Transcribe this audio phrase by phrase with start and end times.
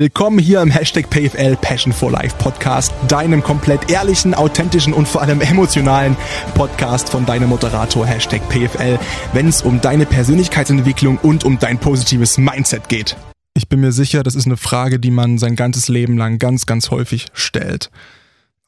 [0.00, 5.22] Willkommen hier im Hashtag PFL Passion for Life Podcast, deinem komplett ehrlichen, authentischen und vor
[5.22, 6.16] allem emotionalen
[6.54, 9.00] Podcast von deinem Moderator Hashtag PFL,
[9.32, 13.16] wenn es um deine Persönlichkeitsentwicklung und um dein positives Mindset geht.
[13.54, 16.66] Ich bin mir sicher, das ist eine Frage, die man sein ganzes Leben lang ganz,
[16.66, 17.90] ganz häufig stellt.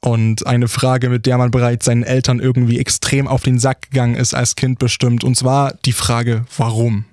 [0.01, 4.17] Und eine Frage, mit der man bereits seinen Eltern irgendwie extrem auf den Sack gegangen
[4.17, 5.23] ist als Kind bestimmt.
[5.23, 7.05] Und zwar die Frage, warum?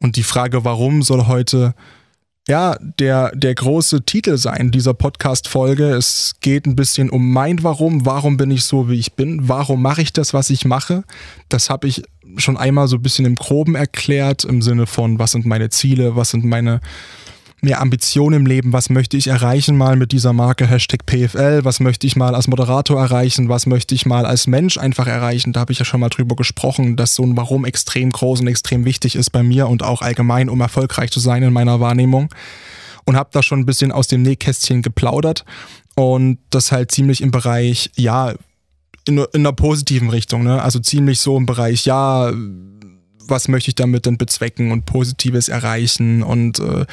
[0.00, 1.76] Und die Frage, warum soll heute
[2.46, 5.90] ja, der, der große Titel sein dieser Podcast-Folge.
[5.90, 8.04] Es geht ein bisschen um mein Warum.
[8.04, 9.48] Warum bin ich so, wie ich bin?
[9.48, 11.04] Warum mache ich das, was ich mache?
[11.48, 12.02] Das habe ich
[12.36, 16.16] schon einmal so ein bisschen im Groben erklärt, im Sinne von, was sind meine Ziele,
[16.16, 16.80] was sind meine
[17.64, 21.80] mehr Ambition im Leben, was möchte ich erreichen mal mit dieser Marke Hashtag PFL, was
[21.80, 25.52] möchte ich mal als Moderator erreichen, was möchte ich mal als Mensch einfach erreichen.
[25.52, 28.46] Da habe ich ja schon mal drüber gesprochen, dass so ein Warum extrem groß und
[28.46, 32.28] extrem wichtig ist bei mir und auch allgemein, um erfolgreich zu sein in meiner Wahrnehmung.
[33.06, 35.44] Und habe da schon ein bisschen aus dem Nähkästchen geplaudert
[35.94, 38.34] und das halt ziemlich im Bereich, ja,
[39.06, 40.62] in, in einer positiven Richtung, ne?
[40.62, 42.32] Also ziemlich so im Bereich, ja,
[43.26, 46.84] was möchte ich damit denn bezwecken und Positives erreichen und äh,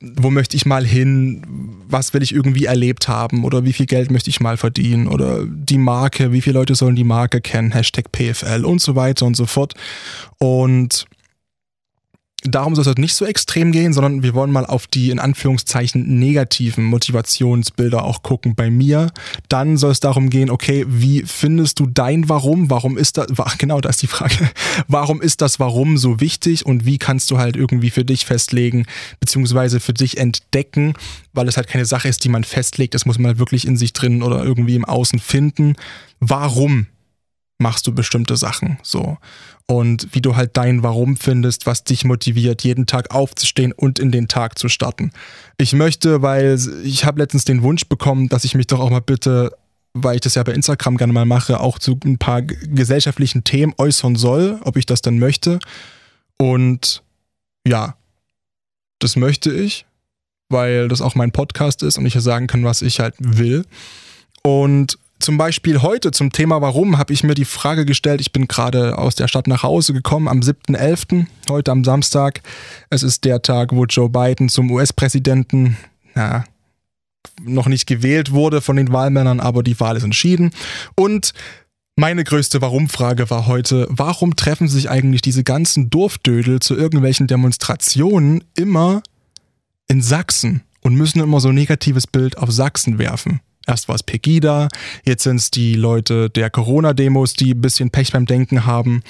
[0.00, 1.42] wo möchte ich mal hin,
[1.88, 3.44] was will ich irgendwie erlebt haben?
[3.44, 5.08] Oder wie viel Geld möchte ich mal verdienen?
[5.08, 9.26] Oder die Marke, wie viele Leute sollen die Marke kennen, Hashtag PFL und so weiter
[9.26, 9.74] und so fort.
[10.38, 11.06] Und
[12.44, 15.18] darum soll es halt nicht so extrem gehen, sondern wir wollen mal auf die in
[15.18, 19.10] Anführungszeichen negativen Motivationsbilder auch gucken bei mir.
[19.48, 22.68] Dann soll es darum gehen, okay, wie findest du dein Warum?
[22.68, 23.28] Warum ist das,
[23.58, 24.50] genau das ist die Frage,
[24.88, 28.86] warum ist das Warum so wichtig und wie kannst du halt irgendwie für dich festlegen,
[29.20, 30.94] beziehungsweise für dich entdecken,
[31.32, 33.78] weil es halt keine Sache ist, die man festlegt, das muss man halt wirklich in
[33.78, 35.76] sich drin oder irgendwie im Außen finden.
[36.20, 36.86] Warum
[37.58, 39.18] machst du bestimmte Sachen so
[39.66, 44.10] und wie du halt dein Warum findest, was dich motiviert, jeden Tag aufzustehen und in
[44.10, 45.12] den Tag zu starten.
[45.56, 49.00] Ich möchte, weil ich habe letztens den Wunsch bekommen, dass ich mich doch auch mal
[49.00, 49.56] bitte,
[49.94, 53.72] weil ich das ja bei Instagram gerne mal mache, auch zu ein paar gesellschaftlichen Themen
[53.78, 55.60] äußern soll, ob ich das dann möchte.
[56.36, 57.02] Und
[57.66, 57.96] ja,
[58.98, 59.86] das möchte ich,
[60.50, 63.64] weil das auch mein Podcast ist und ich ja sagen kann, was ich halt will.
[64.42, 68.46] Und zum Beispiel heute zum Thema Warum habe ich mir die Frage gestellt, ich bin
[68.46, 72.42] gerade aus der Stadt nach Hause gekommen am 7.11., heute am Samstag.
[72.90, 75.78] Es ist der Tag, wo Joe Biden zum US-Präsidenten,
[76.14, 76.44] na,
[77.42, 80.50] noch nicht gewählt wurde von den Wahlmännern, aber die Wahl ist entschieden.
[80.94, 81.32] Und
[81.96, 88.44] meine größte Warum-Frage war heute, warum treffen sich eigentlich diese ganzen Dorfdödel zu irgendwelchen Demonstrationen
[88.54, 89.02] immer
[89.88, 93.40] in Sachsen und müssen immer so ein negatives Bild auf Sachsen werfen?
[93.66, 94.68] Erst war es Pegida,
[95.04, 99.02] jetzt sind es die Leute der Corona-Demos, die ein bisschen Pech beim Denken haben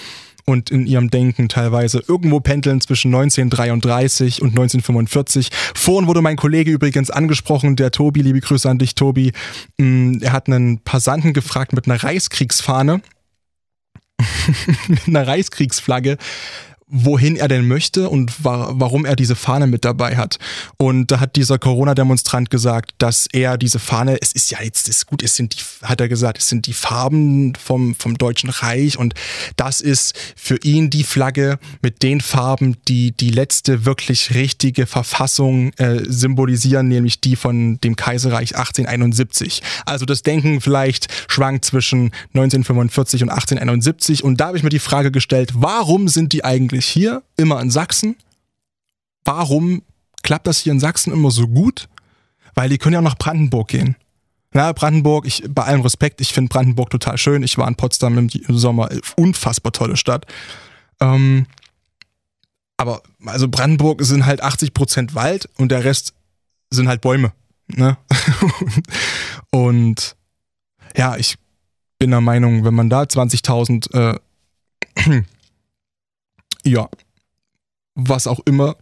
[0.44, 5.50] und in ihrem Denken teilweise irgendwo pendeln zwischen 1933 und 1945.
[5.74, 9.32] Vorhin wurde mein Kollege übrigens angesprochen, der Tobi, liebe Grüße an dich, Tobi.
[9.78, 13.00] Mm, er hat einen Passanten gefragt mit einer Reichskriegsfahne,
[14.88, 16.18] mit einer Reichskriegsflagge,
[16.86, 20.38] wohin er denn möchte und wa warum er diese Fahne mit dabei hat.
[20.76, 25.06] Und da hat dieser Corona-Demonstrant gesagt, dass er diese Fahne, es ist ja jetzt ist
[25.06, 28.98] gut, es sind die, hat er gesagt, es sind die Farben vom, vom Deutschen Reich
[28.98, 29.14] und
[29.56, 35.72] das ist für ihn die Flagge mit den Farben, die die letzte wirklich richtige Verfassung
[35.74, 39.62] äh, symbolisieren, nämlich die von dem Kaiserreich 1871.
[39.86, 44.78] Also das Denken vielleicht schwankt zwischen 1945 und 1871 und da habe ich mir die
[44.78, 48.16] Frage gestellt, warum sind die eigentlich ich hier immer in Sachsen.
[49.24, 49.82] Warum
[50.22, 51.88] klappt das hier in Sachsen immer so gut?
[52.54, 53.96] Weil die können ja auch nach Brandenburg gehen.
[54.52, 57.42] Na, Brandenburg, ich, bei allem Respekt, ich finde Brandenburg total schön.
[57.42, 60.26] Ich war in Potsdam im, im Sommer, unfassbar tolle Stadt.
[61.00, 61.46] Ähm,
[62.76, 66.14] aber also Brandenburg sind halt 80% Wald und der Rest
[66.70, 67.32] sind halt Bäume.
[67.66, 67.96] Ne?
[69.50, 70.16] und
[70.96, 71.36] ja, ich
[71.98, 75.22] bin der Meinung, wenn man da 20.000 äh,
[76.64, 76.88] ja,
[77.94, 78.76] was auch immer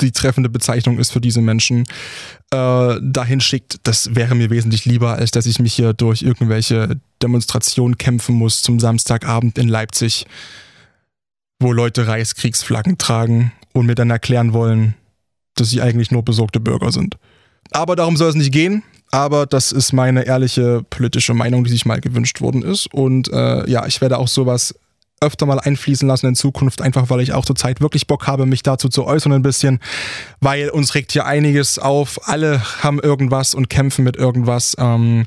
[0.00, 1.84] die treffende Bezeichnung ist für diese Menschen,
[2.50, 7.00] äh, dahin schickt, das wäre mir wesentlich lieber, als dass ich mich hier durch irgendwelche
[7.22, 10.26] Demonstrationen kämpfen muss zum Samstagabend in Leipzig,
[11.60, 14.94] wo Leute Reichskriegsflaggen tragen und mir dann erklären wollen,
[15.54, 17.16] dass sie eigentlich nur besorgte Bürger sind.
[17.70, 18.82] Aber darum soll es nicht gehen.
[19.10, 22.92] Aber das ist meine ehrliche politische Meinung, die sich mal gewünscht worden ist.
[22.92, 24.74] Und äh, ja, ich werde auch sowas
[25.24, 28.62] öfter mal einfließen lassen in Zukunft, einfach weil ich auch zurzeit wirklich Bock habe, mich
[28.62, 29.80] dazu zu äußern ein bisschen,
[30.40, 32.28] weil uns regt hier einiges auf.
[32.28, 34.76] Alle haben irgendwas und kämpfen mit irgendwas.
[34.78, 35.26] Ähm,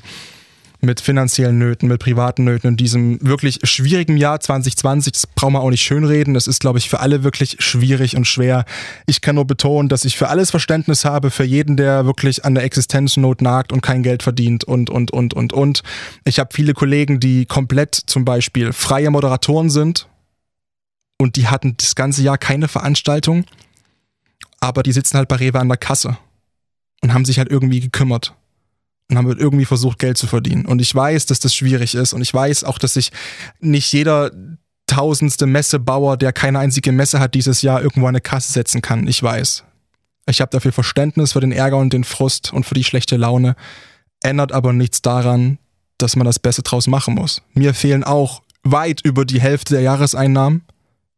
[0.80, 5.12] mit finanziellen Nöten, mit privaten Nöten in diesem wirklich schwierigen Jahr 2020.
[5.12, 6.34] Das brauchen wir auch nicht schönreden.
[6.34, 8.64] Das ist, glaube ich, für alle wirklich schwierig und schwer.
[9.06, 12.54] Ich kann nur betonen, dass ich für alles Verständnis habe, für jeden, der wirklich an
[12.54, 15.82] der Existenznot nagt und kein Geld verdient und, und, und, und, und.
[16.24, 20.08] Ich habe viele Kollegen, die komplett zum Beispiel freie Moderatoren sind
[21.18, 23.44] und die hatten das ganze Jahr keine Veranstaltung,
[24.60, 26.18] aber die sitzen halt bei Rewe an der Kasse
[27.02, 28.34] und haben sich halt irgendwie gekümmert
[29.10, 30.66] und haben halt irgendwie versucht, Geld zu verdienen.
[30.66, 33.10] Und ich weiß, dass das schwierig ist und ich weiß auch, dass sich
[33.60, 34.30] nicht jeder
[34.86, 39.06] tausendste Messebauer, der keine einzige Messe hat, dieses Jahr irgendwo eine Kasse setzen kann.
[39.06, 39.64] Ich weiß.
[40.26, 43.56] Ich habe dafür Verständnis für den Ärger und den Frust und für die schlechte Laune.
[44.22, 45.58] Ändert aber nichts daran,
[45.96, 47.42] dass man das Beste draus machen muss.
[47.54, 50.62] Mir fehlen auch weit über die Hälfte der Jahreseinnahmen.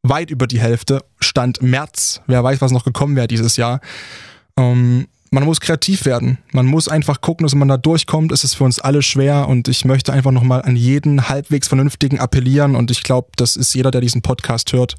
[0.02, 1.04] Weit über die Hälfte.
[1.18, 2.20] Stand März.
[2.26, 3.80] Wer weiß, was noch gekommen wäre dieses Jahr.
[4.56, 6.38] Ähm, man muss kreativ werden.
[6.52, 8.32] Man muss einfach gucken, dass man da durchkommt.
[8.32, 12.18] Es ist für uns alle schwer und ich möchte einfach nochmal an jeden halbwegs Vernünftigen
[12.18, 14.96] appellieren und ich glaube, das ist jeder, der diesen Podcast hört.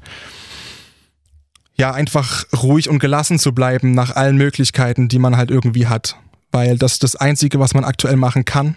[1.74, 6.16] Ja, einfach ruhig und gelassen zu bleiben nach allen Möglichkeiten, die man halt irgendwie hat.
[6.50, 8.76] Weil das ist das Einzige, was man aktuell machen kann.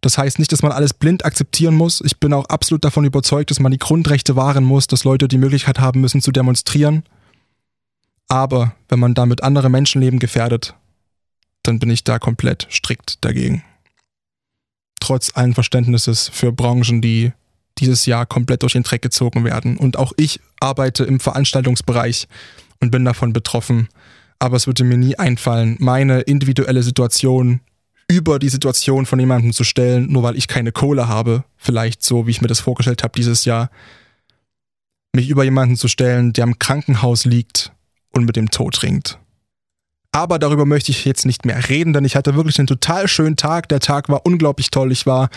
[0.00, 2.00] Das heißt nicht, dass man alles blind akzeptieren muss.
[2.04, 5.38] Ich bin auch absolut davon überzeugt, dass man die Grundrechte wahren muss, dass Leute die
[5.38, 7.02] Möglichkeit haben müssen zu demonstrieren
[8.28, 10.74] aber wenn man damit andere Menschenleben gefährdet,
[11.62, 13.62] dann bin ich da komplett strikt dagegen.
[15.00, 17.32] Trotz allen Verständnisses für Branchen, die
[17.78, 19.76] dieses Jahr komplett durch den Dreck gezogen werden.
[19.76, 22.26] Und auch ich arbeite im Veranstaltungsbereich
[22.80, 23.88] und bin davon betroffen.
[24.38, 27.60] Aber es würde mir nie einfallen, meine individuelle Situation
[28.08, 32.26] über die Situation von jemandem zu stellen, nur weil ich keine Kohle habe, vielleicht so,
[32.26, 33.70] wie ich mir das vorgestellt habe dieses Jahr,
[35.12, 37.72] mich über jemanden zu stellen, der im Krankenhaus liegt
[38.16, 39.18] und mit dem Tod ringt.
[40.16, 43.36] Aber darüber möchte ich jetzt nicht mehr reden, denn ich hatte wirklich einen total schönen
[43.36, 43.68] Tag.
[43.68, 44.90] Der Tag war unglaublich toll.
[44.90, 45.28] Ich war,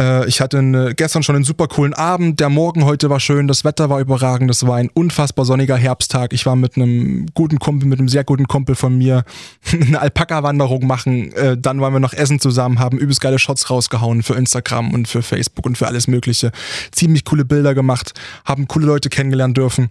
[0.00, 2.40] äh, ich hatte eine, gestern schon einen super coolen Abend.
[2.40, 3.48] Der Morgen heute war schön.
[3.48, 4.48] Das Wetter war überragend.
[4.48, 6.32] Das war ein unfassbar sonniger Herbsttag.
[6.32, 9.24] Ich war mit einem guten Kumpel, mit einem sehr guten Kumpel von mir
[9.72, 11.30] eine Alpaka-Wanderung machen.
[11.32, 15.06] Äh, dann waren wir noch Essen zusammen, haben übelst geile Shots rausgehauen für Instagram und
[15.06, 16.50] für Facebook und für alles Mögliche.
[16.92, 18.14] Ziemlich coole Bilder gemacht,
[18.46, 19.90] haben coole Leute kennengelernt dürfen.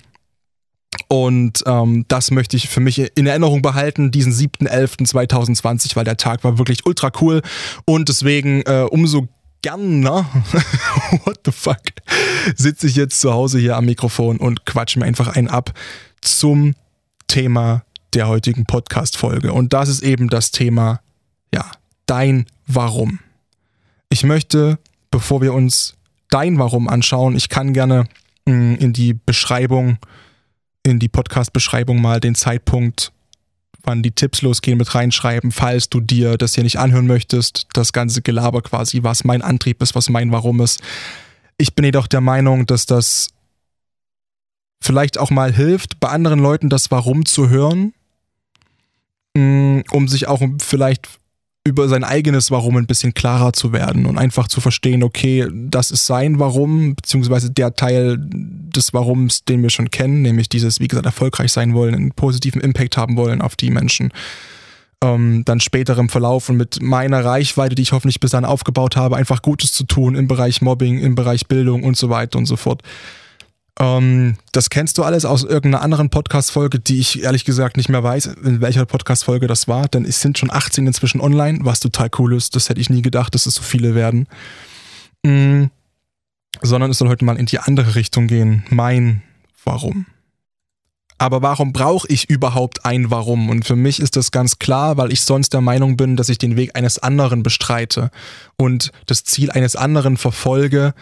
[1.11, 6.45] Und ähm, das möchte ich für mich in Erinnerung behalten, diesen 7.11.2020, weil der Tag
[6.45, 7.41] war wirklich ultra cool.
[7.83, 9.27] Und deswegen äh, umso
[9.61, 10.09] gerne,
[11.25, 11.81] what the fuck,
[12.55, 15.77] sitze ich jetzt zu Hause hier am Mikrofon und quatsch mir einfach einen ab
[16.21, 16.75] zum
[17.27, 17.83] Thema
[18.13, 19.51] der heutigen Podcast-Folge.
[19.51, 21.01] Und das ist eben das Thema,
[21.53, 21.69] ja,
[22.05, 23.19] dein Warum.
[24.07, 24.79] Ich möchte,
[25.11, 25.95] bevor wir uns
[26.29, 28.05] dein Warum anschauen, ich kann gerne
[28.45, 29.97] mh, mm, in die Beschreibung
[30.83, 33.11] in die Podcast-Beschreibung mal den Zeitpunkt,
[33.83, 37.67] wann die Tipps losgehen, mit reinschreiben, falls du dir das hier nicht anhören möchtest.
[37.73, 40.81] Das ganze Gelaber quasi, was mein Antrieb ist, was mein Warum ist.
[41.57, 43.29] Ich bin jedoch der Meinung, dass das
[44.81, 47.93] vielleicht auch mal hilft, bei anderen Leuten das Warum zu hören,
[49.35, 51.20] mm, um sich auch vielleicht
[51.63, 55.91] über sein eigenes Warum ein bisschen klarer zu werden und einfach zu verstehen, okay, das
[55.91, 60.87] ist sein Warum, beziehungsweise der Teil des Warums, den wir schon kennen, nämlich dieses, wie
[60.87, 64.11] gesagt, erfolgreich sein wollen, einen positiven Impact haben wollen auf die Menschen.
[65.03, 68.95] Ähm, dann später im Verlauf und mit meiner Reichweite, die ich hoffentlich bis dann aufgebaut
[68.95, 72.45] habe, einfach Gutes zu tun im Bereich Mobbing, im Bereich Bildung und so weiter und
[72.45, 72.81] so fort.
[73.79, 78.03] Ähm, das kennst du alles aus irgendeiner anderen Podcast-Folge, die ich ehrlich gesagt nicht mehr
[78.03, 82.09] weiß, in welcher Podcast-Folge das war, denn es sind schon 18 inzwischen online, was total
[82.19, 82.55] cool ist.
[82.55, 84.27] Das hätte ich nie gedacht, dass es so viele werden.
[85.23, 85.71] Mhm.
[86.61, 88.63] Sondern es soll heute mal in die andere Richtung gehen.
[88.69, 89.23] Mein
[89.63, 90.05] Warum.
[91.21, 93.49] Aber warum brauche ich überhaupt ein Warum?
[93.49, 96.39] Und für mich ist das ganz klar, weil ich sonst der Meinung bin, dass ich
[96.39, 98.09] den Weg eines anderen bestreite
[98.57, 100.95] und das Ziel eines anderen verfolge,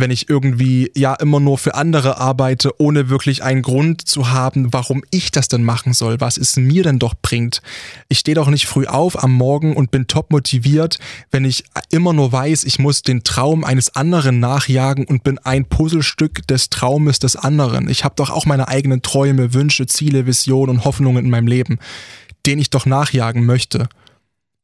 [0.00, 4.72] wenn ich irgendwie ja immer nur für andere arbeite, ohne wirklich einen Grund zu haben,
[4.72, 7.62] warum ich das denn machen soll, was es mir denn doch bringt.
[8.08, 10.98] Ich stehe doch nicht früh auf am Morgen und bin top motiviert,
[11.30, 15.64] wenn ich immer nur weiß, ich muss den Traum eines anderen nachjagen und bin ein
[15.64, 17.88] Puzzlestück des Traumes des anderen.
[17.88, 21.78] Ich habe doch auch meine eigenen Träume, Wünsche, Ziele, Visionen und Hoffnungen in meinem Leben,
[22.46, 23.88] denen ich doch nachjagen möchte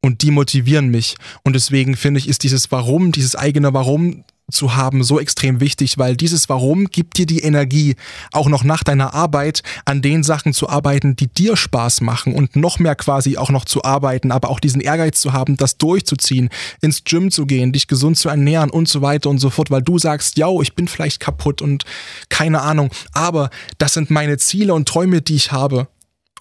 [0.01, 1.15] und die motivieren mich.
[1.43, 5.97] Und deswegen finde ich, ist dieses Warum, dieses eigene Warum zu haben so extrem wichtig,
[5.97, 7.95] weil dieses Warum gibt dir die Energie,
[8.31, 12.55] auch noch nach deiner Arbeit an den Sachen zu arbeiten, die dir Spaß machen und
[12.55, 16.49] noch mehr quasi auch noch zu arbeiten, aber auch diesen Ehrgeiz zu haben, das durchzuziehen,
[16.81, 19.81] ins Gym zu gehen, dich gesund zu ernähren und so weiter und so fort, weil
[19.81, 21.83] du sagst, ja, ich bin vielleicht kaputt und
[22.29, 23.49] keine Ahnung, aber
[23.79, 25.87] das sind meine Ziele und Träume, die ich habe.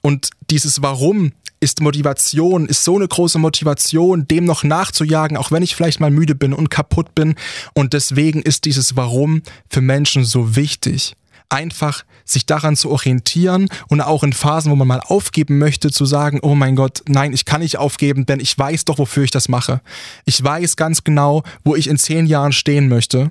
[0.02, 1.32] Und dieses Warum
[1.66, 6.12] ist Motivation, ist so eine große Motivation, dem noch nachzujagen, auch wenn ich vielleicht mal
[6.12, 7.34] müde bin und kaputt bin.
[7.74, 11.16] Und deswegen ist dieses Warum für Menschen so wichtig.
[11.48, 16.06] Einfach sich daran zu orientieren und auch in Phasen, wo man mal aufgeben möchte, zu
[16.06, 19.32] sagen, oh mein Gott, nein, ich kann nicht aufgeben, denn ich weiß doch, wofür ich
[19.32, 19.80] das mache.
[20.24, 23.26] Ich weiß ganz genau, wo ich in zehn Jahren stehen möchte,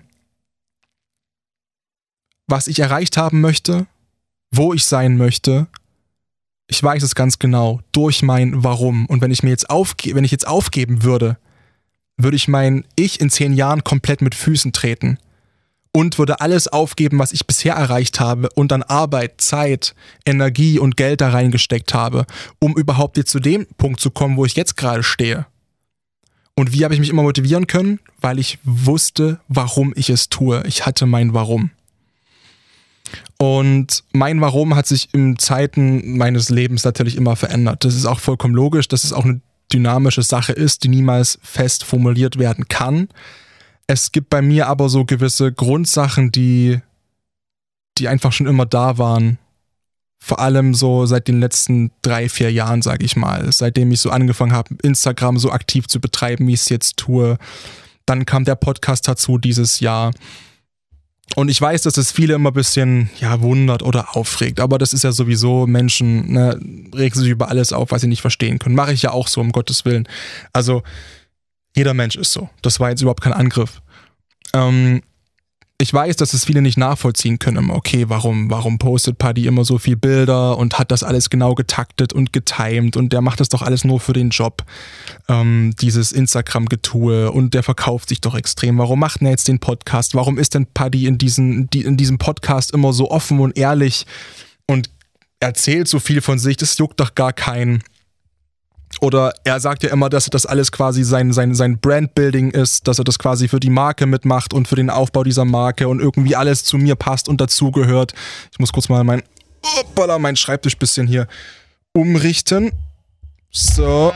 [2.47, 3.87] was ich erreicht haben möchte,
[4.51, 5.67] wo ich sein möchte
[6.67, 9.05] ich weiß es ganz genau durch mein Warum.
[9.05, 11.37] Und wenn ich mir jetzt aufge wenn ich jetzt aufgeben würde,
[12.17, 15.17] würde ich mein Ich in zehn Jahren komplett mit Füßen treten
[15.91, 19.95] und würde alles aufgeben, was ich bisher erreicht habe und an Arbeit, Zeit,
[20.25, 22.25] Energie und Geld da reingesteckt habe,
[22.59, 25.45] um überhaupt jetzt zu dem Punkt zu kommen, wo ich jetzt gerade stehe.
[26.55, 27.99] Und wie habe ich mich immer motivieren können?
[28.19, 30.63] Weil ich wusste, warum ich es tue.
[30.67, 31.71] Ich hatte mein Warum.
[33.37, 37.83] Und mein Warum hat sich in Zeiten meines Lebens natürlich immer verändert.
[37.83, 41.83] Das ist auch vollkommen logisch, dass es auch eine dynamische Sache ist, die niemals fest
[41.83, 43.09] formuliert werden kann.
[43.87, 46.79] Es gibt bei mir aber so gewisse Grundsachen, die,
[47.97, 49.37] die einfach schon immer da waren.
[50.19, 53.51] Vor allem so seit den letzten drei, vier Jahren, sage ich mal.
[53.51, 57.37] Seitdem ich so angefangen habe, Instagram so aktiv zu betreiben, wie ich es jetzt tue.
[58.07, 60.11] Dann kam der Podcast dazu dieses Jahr.
[61.33, 64.93] Und ich weiß, dass es viele immer ein bisschen ja, wundert oder aufregt, aber das
[64.93, 66.59] ist ja sowieso, Menschen ne,
[66.95, 68.75] regen sich über alles auf, was sie nicht verstehen können.
[68.75, 70.07] Mache ich ja auch so, um Gottes Willen.
[70.53, 70.83] Also,
[71.75, 72.49] jeder Mensch ist so.
[72.61, 73.81] Das war jetzt überhaupt kein Angriff.
[74.53, 75.01] Ähm,
[75.77, 77.69] ich weiß, dass es viele nicht nachvollziehen können.
[77.69, 82.13] Okay, warum, warum postet Paddy immer so viel Bilder und hat das alles genau getaktet
[82.13, 84.63] und getimed und der macht das doch alles nur für den Job.
[85.27, 88.77] Ähm, dieses Instagram-Getue und der verkauft sich doch extrem.
[88.77, 90.15] Warum macht er jetzt den Podcast?
[90.15, 94.05] Warum ist denn Paddy in, diesen, in diesem Podcast immer so offen und ehrlich
[94.67, 94.89] und
[95.41, 96.55] erzählt so viel von sich?
[96.55, 97.83] Das juckt doch gar keinen.
[99.01, 102.99] Oder er sagt ja immer, dass das alles quasi sein, sein, sein Brandbuilding ist, dass
[102.99, 106.35] er das quasi für die Marke mitmacht und für den Aufbau dieser Marke und irgendwie
[106.35, 108.13] alles zu mir passt und dazugehört.
[108.51, 109.23] Ich muss kurz mal mein,
[109.77, 111.27] hoppala, mein Schreibtisch bisschen hier
[111.93, 112.71] umrichten.
[113.51, 114.13] So.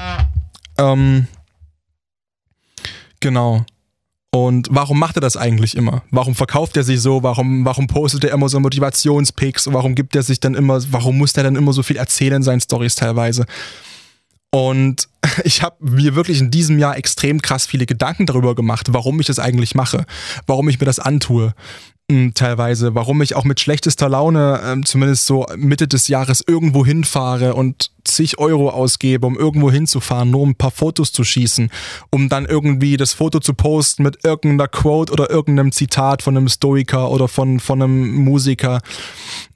[0.77, 1.27] Ähm,
[3.19, 3.65] genau.
[4.31, 6.03] Und warum macht er das eigentlich immer?
[6.11, 7.23] Warum verkauft er sich so?
[7.23, 9.73] Warum, warum postet er immer so Motivationspicks?
[9.73, 12.43] Warum gibt er sich dann immer, warum muss er dann immer so viel erzählen in
[12.43, 13.45] seinen Stories teilweise?
[14.51, 15.07] Und
[15.43, 19.27] ich habe mir wirklich in diesem Jahr extrem krass viele Gedanken darüber gemacht, warum ich
[19.27, 20.05] das eigentlich mache,
[20.47, 21.53] warum ich mir das antue.
[22.11, 26.83] Hm, teilweise, warum ich auch mit schlechtester Laune, äh, zumindest so Mitte des Jahres, irgendwo
[26.83, 31.69] hinfahre und zig Euro ausgebe, um irgendwo hinzufahren, nur um ein paar Fotos zu schießen,
[32.09, 36.49] um dann irgendwie das Foto zu posten mit irgendeiner Quote oder irgendeinem Zitat von einem
[36.49, 38.81] Stoiker oder von, von einem Musiker,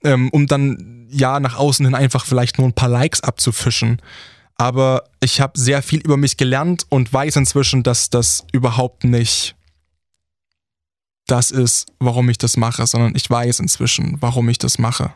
[0.03, 3.99] ähm, um dann ja nach außen hin einfach vielleicht nur ein paar Likes abzufischen
[4.55, 9.55] aber ich habe sehr viel über mich gelernt und weiß inzwischen, dass das überhaupt nicht
[11.27, 15.13] das ist, warum ich das mache, sondern ich weiß inzwischen, warum ich das mache.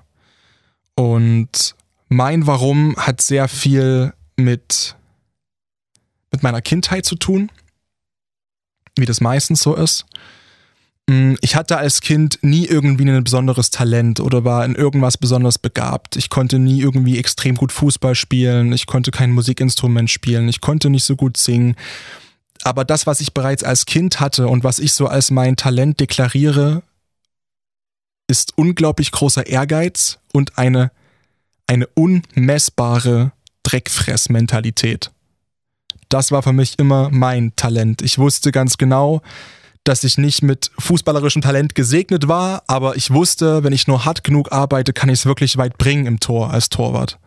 [0.95, 1.75] Und
[2.09, 4.95] mein Warum hat sehr viel mit,
[6.31, 7.51] mit meiner Kindheit zu tun,
[8.97, 10.05] wie das meistens so ist.
[11.09, 15.57] Mm, ich hatte als Kind nie irgendwie ein besonderes Talent oder war in irgendwas besonders
[15.57, 16.17] begabt.
[16.17, 20.89] Ich konnte nie irgendwie extrem gut Fußball spielen, ich konnte kein Musikinstrument spielen, ich konnte
[20.89, 21.75] nicht so gut singen.
[22.63, 25.99] Aber das, was ich bereits als Kind hatte und was ich so als mein Talent
[25.99, 26.83] deklariere,
[28.27, 30.91] ist unglaublich großer Ehrgeiz und eine,
[31.67, 33.31] eine unmessbare
[33.63, 35.11] Dreckfressmentalität.
[36.09, 38.01] Das war für mich immer mein Talent.
[38.01, 39.21] Ich wusste ganz genau,
[39.87, 44.23] dass ich nicht mit fußballerischem Talent gesegnet war, aber ich wusste, wenn ich nur hart
[44.23, 47.19] genug arbeite, kann ich es wirklich weit bringen im Tor als Torwart.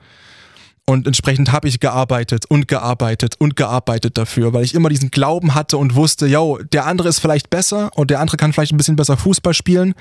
[0.87, 5.55] Und entsprechend habe ich gearbeitet und gearbeitet und gearbeitet dafür, weil ich immer diesen Glauben
[5.55, 8.77] hatte und wusste, yo, der andere ist vielleicht besser und der andere kann vielleicht ein
[8.77, 9.95] bisschen besser Fußball spielen,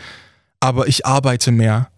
[0.60, 1.90] aber ich arbeite mehr.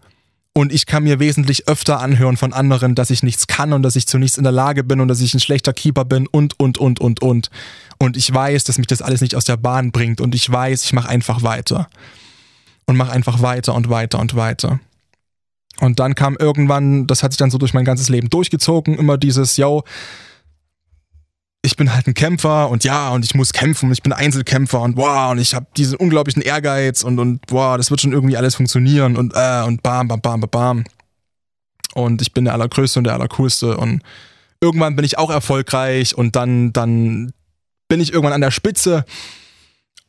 [0.54, 3.96] Und ich kann mir wesentlich öfter anhören von anderen, dass ich nichts kann und dass
[3.96, 6.60] ich zu nichts in der Lage bin und dass ich ein schlechter Keeper bin und,
[6.60, 7.48] und, und, und, und.
[8.02, 10.82] Und ich weiß, dass mich das alles nicht aus der Bahn bringt und ich weiß,
[10.82, 11.88] ich mache einfach weiter.
[12.84, 14.80] Und mache einfach weiter und weiter und weiter.
[15.78, 19.18] Und dann kam irgendwann, das hat sich dann so durch mein ganzes Leben durchgezogen, immer
[19.18, 19.84] dieses, yo,
[21.62, 24.80] ich bin halt ein Kämpfer und ja, und ich muss kämpfen, und ich bin Einzelkämpfer
[24.80, 28.36] und wow, und ich habe diesen unglaublichen Ehrgeiz und, und wow, das wird schon irgendwie
[28.36, 30.84] alles funktionieren und äh, und bam, bam, bam, bam, bam.
[31.94, 34.02] Und ich bin der Allergrößte und der Allercoolste und
[34.60, 37.32] irgendwann bin ich auch erfolgreich und dann, dann
[37.92, 39.04] bin ich irgendwann an der Spitze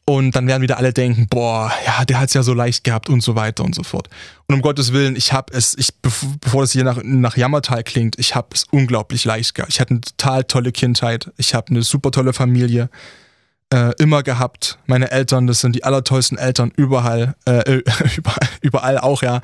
[0.06, 3.10] Und dann werden wieder alle denken, boah, ja, der hat es ja so leicht gehabt
[3.10, 4.08] und so weiter und so fort.
[4.48, 8.18] Und um Gottes Willen, ich habe es, ich, bevor das hier nach, nach Jammertal klingt,
[8.18, 9.74] ich habe es unglaublich leicht gehabt.
[9.74, 11.30] Ich hatte eine total tolle Kindheit.
[11.36, 12.90] Ich habe eine super tolle Familie
[13.74, 14.78] äh, immer gehabt.
[14.86, 17.82] Meine Eltern, das sind die allertollsten Eltern überall, äh,
[18.16, 19.42] überall, überall auch, ja,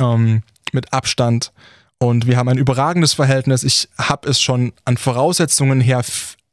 [0.00, 1.52] ähm, mit Abstand.
[1.98, 3.62] Und wir haben ein überragendes Verhältnis.
[3.62, 6.02] Ich habe es schon an Voraussetzungen her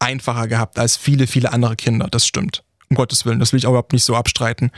[0.04, 2.08] einfacher gehabt als viele, viele andere Kinder.
[2.12, 4.72] Das stimmt um Gottes Willen, das will ich auch überhaupt nicht so abstreiten.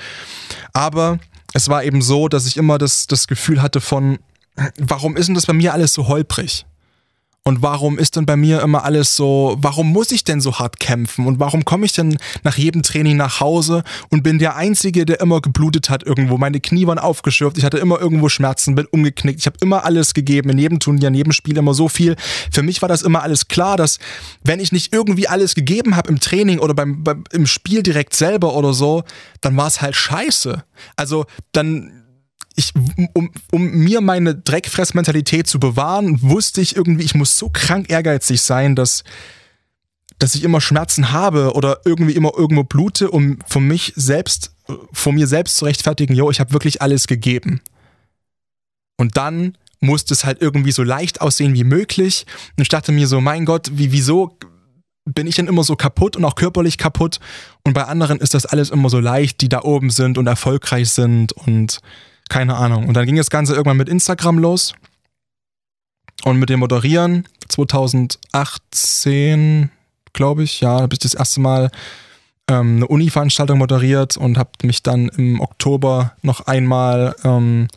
[0.73, 1.19] Aber
[1.53, 4.19] es war eben so, dass ich immer das, das Gefühl hatte von,
[4.77, 6.65] warum ist denn das bei mir alles so holprig?
[7.47, 10.79] Und warum ist denn bei mir immer alles so, warum muss ich denn so hart
[10.79, 11.27] kämpfen?
[11.27, 15.19] Und warum komme ich denn nach jedem Training nach Hause und bin der Einzige, der
[15.19, 16.39] immer geblutet hat irgendwo?
[16.39, 19.41] Meine Knie waren aufgeschürft, ich hatte immer irgendwo Schmerzen, bin umgeknickt.
[19.41, 22.15] Ich habe immer alles gegeben, in jedem Turnier, in jedem Spiel immer so viel.
[22.51, 23.99] Für mich war das immer alles klar, dass
[24.43, 28.15] wenn ich nicht irgendwie alles gegeben habe im Training oder beim, beim im Spiel direkt
[28.15, 29.03] selber oder so,
[29.41, 30.63] dann war es halt scheiße.
[30.95, 32.04] Also dann
[32.55, 32.73] ich,
[33.13, 38.41] um, um mir meine Dreckfressmentalität zu bewahren, wusste ich irgendwie, ich muss so krank ehrgeizig
[38.41, 39.03] sein, dass,
[40.19, 44.55] dass ich immer Schmerzen habe oder irgendwie immer irgendwo blute, um von mich selbst,
[44.93, 47.61] von mir selbst zu rechtfertigen, yo, ich habe wirklich alles gegeben.
[48.97, 52.25] Und dann musste es halt irgendwie so leicht aussehen wie möglich.
[52.57, 54.37] Und ich dachte mir so, mein Gott, wie, wieso
[55.03, 57.19] bin ich denn immer so kaputt und auch körperlich kaputt?
[57.63, 60.89] Und bei anderen ist das alles immer so leicht, die da oben sind und erfolgreich
[60.89, 61.81] sind und
[62.29, 62.87] keine Ahnung.
[62.87, 64.73] Und dann ging das Ganze irgendwann mit Instagram los.
[66.23, 69.69] Und mit dem Moderieren 2018,
[70.13, 71.69] glaube ich, ja, habe ich das erste Mal
[72.49, 77.67] ähm, eine Uni-Veranstaltung moderiert und habe mich dann im Oktober noch einmal ähm,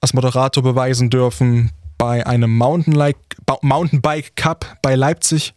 [0.00, 5.54] als Moderator beweisen dürfen bei einem Mountainbike Cup bei Leipzig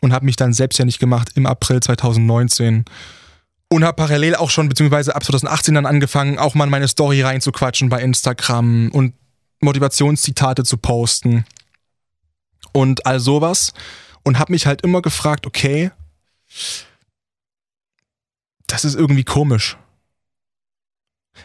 [0.00, 2.84] und habe mich dann selbstständig gemacht im April 2019
[3.70, 7.22] und habe parallel auch schon, beziehungsweise ab 2018 dann angefangen, auch mal in meine Story
[7.22, 9.14] reinzuquatschen bei Instagram und
[9.60, 11.44] Motivationszitate zu posten
[12.72, 13.72] und all sowas.
[14.24, 15.90] Und habe mich halt immer gefragt, okay,
[18.66, 19.78] das ist irgendwie komisch.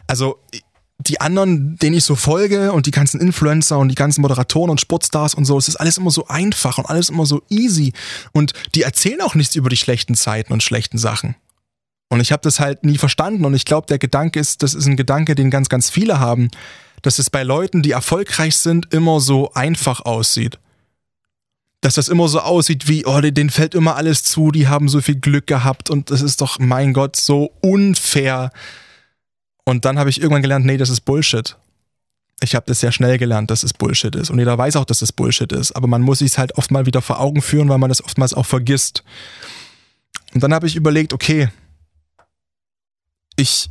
[0.08, 0.40] Also
[1.00, 4.82] die anderen, denen ich so folge und die ganzen Influencer und die ganzen Moderatoren und
[4.82, 7.94] Sportstars und so, es ist alles immer so einfach und alles immer so easy.
[8.32, 11.36] Und die erzählen auch nichts über die schlechten Zeiten und schlechten Sachen.
[12.10, 14.86] Und ich habe das halt nie verstanden und ich glaube, der Gedanke ist, das ist
[14.86, 16.50] ein Gedanke, den ganz, ganz viele haben,
[17.02, 20.60] dass es bei Leuten, die erfolgreich sind, immer so einfach aussieht.
[21.82, 25.02] Dass das immer so aussieht wie, oh, denen fällt immer alles zu, die haben so
[25.02, 28.52] viel Glück gehabt und das ist doch, mein Gott, so unfair.
[29.66, 31.58] Und dann habe ich irgendwann gelernt, nee, das ist Bullshit.
[32.42, 34.30] Ich habe das sehr schnell gelernt, dass es Bullshit ist.
[34.30, 35.72] Und jeder weiß auch, dass es Bullshit ist.
[35.74, 38.34] Aber man muss sich halt oft mal wieder vor Augen führen, weil man das oftmals
[38.34, 39.04] auch vergisst.
[40.34, 41.50] Und dann habe ich überlegt, okay,
[43.36, 43.70] ich,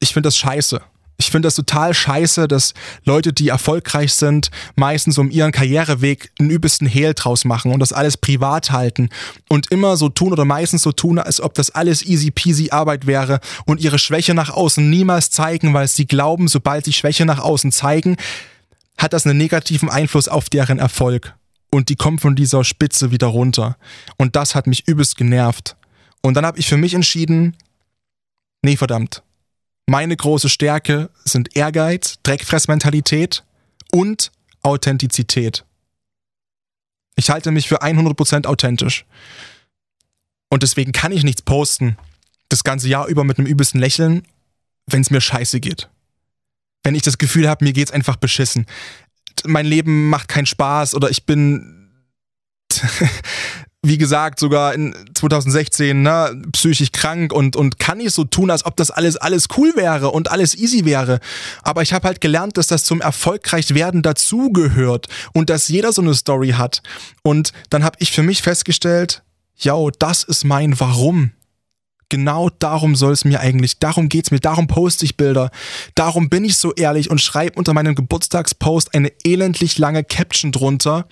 [0.00, 0.80] ich finde das scheiße.
[1.20, 6.50] Ich finde das total scheiße, dass Leute, die erfolgreich sind, meistens um ihren Karriereweg einen
[6.50, 9.08] übelsten Hehl draus machen und das alles privat halten
[9.48, 13.08] und immer so tun oder meistens so tun, als ob das alles easy peasy Arbeit
[13.08, 17.40] wäre und ihre Schwäche nach außen niemals zeigen, weil sie glauben, sobald sie Schwäche nach
[17.40, 18.16] außen zeigen,
[18.96, 21.34] hat das einen negativen Einfluss auf deren Erfolg.
[21.70, 23.76] Und die kommen von dieser Spitze wieder runter.
[24.18, 25.76] Und das hat mich übelst genervt.
[26.22, 27.56] Und dann habe ich für mich entschieden,
[28.68, 29.22] Nee, verdammt.
[29.86, 33.42] Meine große Stärke sind Ehrgeiz, Dreckfressmentalität
[33.92, 35.64] und Authentizität.
[37.16, 39.06] Ich halte mich für 100% authentisch.
[40.50, 41.96] Und deswegen kann ich nichts posten,
[42.50, 44.28] das ganze Jahr über mit einem übelsten Lächeln,
[44.84, 45.88] wenn es mir scheiße geht.
[46.82, 48.66] Wenn ich das Gefühl habe, mir geht's einfach beschissen.
[49.46, 51.90] Mein Leben macht keinen Spaß oder ich bin
[53.82, 58.66] wie gesagt, sogar in 2016 ne, psychisch krank und, und kann nicht so tun, als
[58.66, 61.20] ob das alles, alles cool wäre und alles easy wäre.
[61.62, 66.02] Aber ich habe halt gelernt, dass das zum erfolgreich werden dazugehört und dass jeder so
[66.02, 66.82] eine Story hat.
[67.22, 69.22] Und dann habe ich für mich festgestellt,
[69.56, 71.32] ja, das ist mein Warum.
[72.08, 75.50] Genau darum soll es mir eigentlich, darum geht's mir, darum poste ich Bilder,
[75.94, 81.06] darum bin ich so ehrlich und schreibe unter meinem Geburtstagspost eine elendlich lange Caption drunter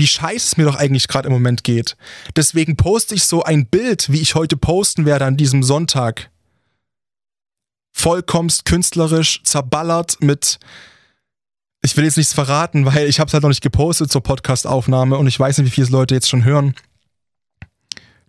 [0.00, 1.94] wie scheiße es mir doch eigentlich gerade im Moment geht.
[2.34, 6.30] Deswegen poste ich so ein Bild, wie ich heute posten werde an diesem Sonntag.
[7.92, 10.58] Vollkommst künstlerisch zerballert mit
[11.82, 15.18] ich will jetzt nichts verraten, weil ich habe es halt noch nicht gepostet zur Podcastaufnahme
[15.18, 16.74] und ich weiß nicht, wie viele Leute jetzt schon hören.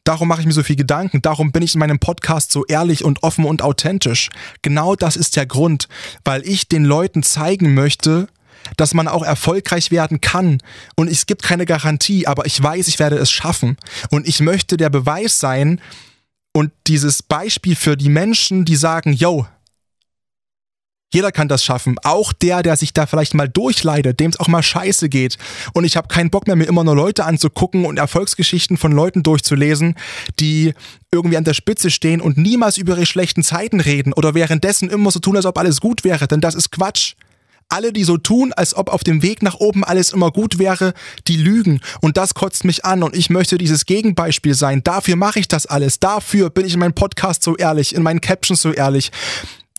[0.04, 3.06] Darum mache ich mir so viel Gedanken, darum bin ich in meinem Podcast so ehrlich
[3.06, 4.28] und offen und authentisch.
[4.62, 5.88] Genau das ist der Grund,
[6.26, 8.28] weil ich den Leuten zeigen möchte,
[8.78, 10.60] dass man auch erfolgreich werden kann.
[10.96, 13.78] Und es gibt keine Garantie, aber ich weiß, ich werde es schaffen.
[14.10, 15.80] Und ich möchte der Beweis sein,
[16.54, 19.48] Und dieses Beispiel für die Menschen, die sagen, yo,
[21.14, 21.98] jeder kann das schaffen.
[22.04, 25.38] Auch der, der sich da vielleicht mal durchleidet, dem es auch mal scheiße geht.
[25.74, 29.24] Und ich habe keinen Bock mehr, mir immer nur Leute anzugucken und Erfolgsgeschichten von Leuten
[29.24, 29.96] durchzulesen,
[30.40, 30.74] die
[31.12, 35.12] irgendwie an der Spitze stehen und niemals über ihre schlechten Zeiten reden oder währenddessen immer
[35.12, 36.28] so tun, als ob alles gut wäre.
[36.28, 37.16] Denn das ist Quatsch.
[37.72, 40.94] Alle, die so tun, als ob auf dem Weg nach oben alles immer gut wäre,
[41.28, 41.80] die lügen.
[42.02, 44.84] Und das kotzt mich an und ich möchte dieses Gegenbeispiel sein.
[44.84, 46.00] Dafür mache ich das alles.
[46.00, 49.12] Dafür bin ich in meinem Podcast so ehrlich, in meinen Captions so ehrlich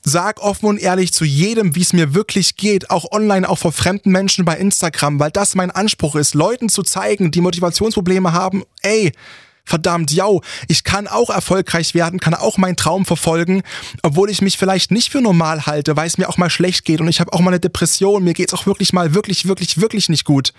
[0.04, 3.72] sag offen und ehrlich zu jedem, wie es mir wirklich geht, auch online, auch vor
[3.72, 8.64] fremden Menschen bei Instagram, weil das mein Anspruch ist, Leuten zu zeigen, die Motivationsprobleme haben,
[8.82, 9.12] ey,
[9.64, 10.26] verdammt, ja,
[10.68, 13.62] ich kann auch erfolgreich werden, kann auch meinen Traum verfolgen,
[14.02, 17.00] obwohl ich mich vielleicht nicht für normal halte, weil es mir auch mal schlecht geht
[17.00, 20.08] und ich habe auch mal eine Depression, mir geht's auch wirklich mal wirklich, wirklich, wirklich
[20.08, 20.52] nicht gut.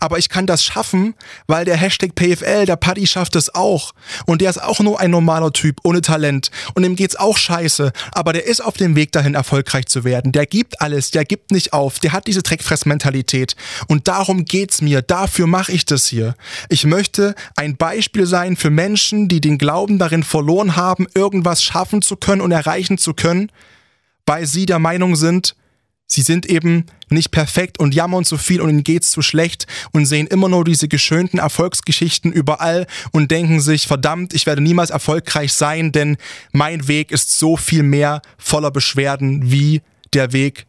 [0.00, 1.14] Aber ich kann das schaffen,
[1.46, 3.92] weil der Hashtag PFL, der Paddy schafft es auch.
[4.26, 6.50] Und der ist auch nur ein normaler Typ, ohne Talent.
[6.74, 7.92] Und dem geht's auch scheiße.
[8.12, 10.32] Aber der ist auf dem Weg dahin, erfolgreich zu werden.
[10.32, 11.98] Der gibt alles, der gibt nicht auf.
[11.98, 13.56] Der hat diese Dreckfressmentalität.
[13.88, 15.02] Und darum geht's mir.
[15.02, 16.34] Dafür mache ich das hier.
[16.68, 22.02] Ich möchte ein Beispiel sein für Menschen, die den Glauben darin verloren haben, irgendwas schaffen
[22.02, 23.50] zu können und erreichen zu können,
[24.26, 25.54] weil sie der Meinung sind,
[26.08, 30.06] Sie sind eben nicht perfekt und jammern zu viel und ihnen geht's zu schlecht und
[30.06, 35.52] sehen immer nur diese geschönten Erfolgsgeschichten überall und denken sich, verdammt, ich werde niemals erfolgreich
[35.52, 36.16] sein, denn
[36.52, 40.66] mein Weg ist so viel mehr voller Beschwerden wie der Weg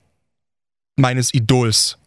[0.96, 1.98] meines Idols.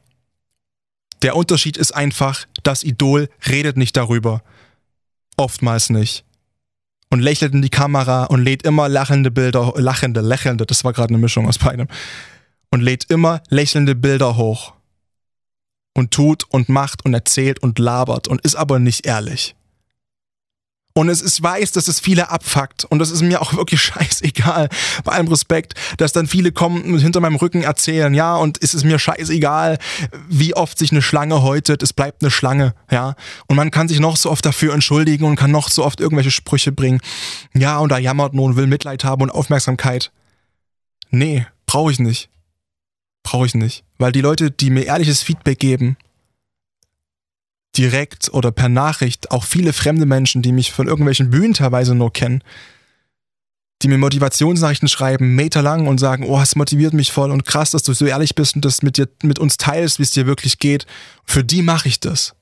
[1.23, 4.43] Der Unterschied ist einfach, das Idol redet nicht darüber.
[5.37, 6.25] Oftmals nicht.
[7.11, 11.11] Und lächelt in die Kamera und lädt immer lachende Bilder, lachende, lächelnde, das war gerade
[11.11, 11.87] eine Mischung aus beidem
[12.71, 14.75] und lädt immer lächelnde Bilder hoch.
[15.95, 19.57] Und tut und macht und erzählt und labert und ist aber nicht ehrlich.
[20.93, 22.85] Und es ist weiß, dass es viele abfuckt.
[22.85, 24.69] Und das ist mir auch wirklich scheißegal.
[25.05, 28.75] Bei allem Respekt, dass dann viele kommen und hinter meinem Rücken erzählen, ja, und es
[28.75, 29.79] ist mir scheißegal,
[30.29, 31.83] wie oft sich eine Schlange häutet.
[31.83, 33.15] Es bleibt eine Schlange, ja.
[33.47, 36.31] Und man kann sich noch so oft dafür entschuldigen und kann noch so oft irgendwelche
[36.31, 37.01] Sprüche bringen.
[37.55, 40.11] Ja, und da jammert nur und will Mitleid haben und Aufmerksamkeit.
[41.11, 42.31] Nee, brauche ich nicht.
[43.23, 43.85] Brauche ich nicht.
[43.99, 45.97] Weil die Leute, die mir ehrliches Feedback geben,
[47.77, 52.13] direkt oder per Nachricht, auch viele fremde Menschen, die mich von irgendwelchen Bühnen teilweise nur
[52.13, 52.43] kennen,
[53.83, 57.83] die mir Motivationsnachrichten schreiben, meterlang und sagen, oh, es motiviert mich voll und krass, dass
[57.83, 60.59] du so ehrlich bist und das mit dir, mit uns teilst, wie es dir wirklich
[60.59, 60.87] geht.
[61.25, 62.35] Für die mache ich das.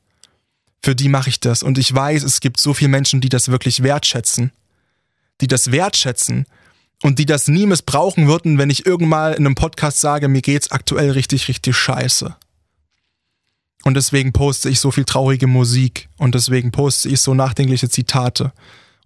[0.83, 1.63] Für die mache ich das.
[1.63, 4.53] Und ich weiß, es gibt so viele Menschen, die das wirklich wertschätzen.
[5.41, 6.47] Die das wertschätzen
[7.03, 10.71] und die das nie missbrauchen würden, wenn ich irgendwann in einem Podcast sage, mir geht's
[10.71, 12.37] aktuell richtig, richtig scheiße.
[13.85, 18.53] Und deswegen poste ich so viel traurige Musik und deswegen poste ich so nachdenkliche Zitate.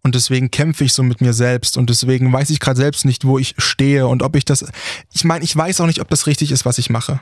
[0.02, 3.24] Und deswegen kämpfe ich so mit mir selbst und deswegen weiß ich gerade selbst nicht,
[3.24, 4.64] wo ich stehe und ob ich das.
[5.12, 7.20] Ich meine, ich weiß auch nicht, ob das richtig ist, was ich mache.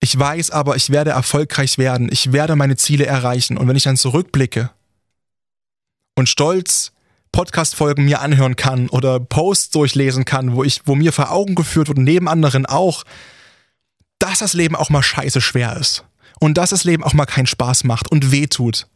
[0.00, 2.08] Ich weiß aber, ich werde erfolgreich werden.
[2.10, 3.58] Ich werde meine Ziele erreichen.
[3.58, 4.70] Und wenn ich dann zurückblicke
[6.14, 6.93] und stolz
[7.34, 11.88] Podcast-Folgen mir anhören kann oder Posts durchlesen kann, wo ich, wo mir vor Augen geführt
[11.88, 13.02] wird, neben anderen auch,
[14.20, 16.04] dass das Leben auch mal scheiße schwer ist.
[16.38, 18.86] Und dass das Leben auch mal keinen Spaß macht und wehtut.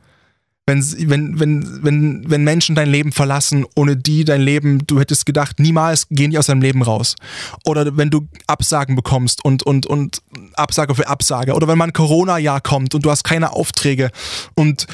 [0.66, 5.26] Wenn, wenn, wenn, wenn, wenn Menschen dein Leben verlassen, ohne die dein Leben, du hättest
[5.26, 7.16] gedacht, niemals gehen die aus deinem Leben raus.
[7.64, 10.22] Oder wenn du Absagen bekommst und, und, und
[10.54, 11.54] Absage für Absage.
[11.54, 14.10] Oder wenn mal ein Corona-Jahr kommt und du hast keine Aufträge
[14.54, 14.86] und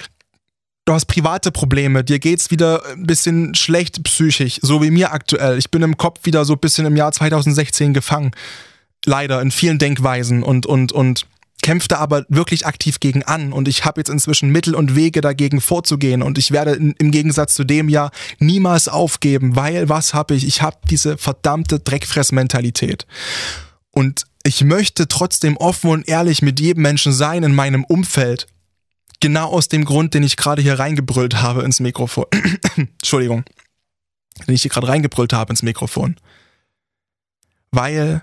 [0.84, 5.58] du hast private Probleme, dir geht's wieder ein bisschen schlecht psychisch, so wie mir aktuell.
[5.58, 8.32] Ich bin im Kopf wieder so ein bisschen im Jahr 2016 gefangen.
[9.06, 11.26] Leider in vielen Denkweisen und, und, und
[11.62, 15.62] kämpfte aber wirklich aktiv gegen an und ich habe jetzt inzwischen Mittel und Wege dagegen
[15.62, 20.34] vorzugehen und ich werde in, im Gegensatz zu dem Jahr niemals aufgeben, weil was habe
[20.34, 20.46] ich?
[20.46, 23.06] Ich habe diese verdammte Dreckfressmentalität.
[23.90, 28.46] Und ich möchte trotzdem offen und ehrlich mit jedem Menschen sein in meinem Umfeld
[29.24, 32.26] Genau aus dem Grund, den ich gerade hier reingebrüllt habe ins Mikrofon.
[32.76, 33.42] Entschuldigung.
[34.46, 36.16] Den ich hier gerade reingebrüllt habe ins Mikrofon.
[37.70, 38.22] Weil